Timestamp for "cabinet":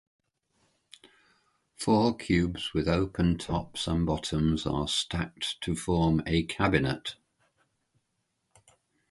6.41-7.17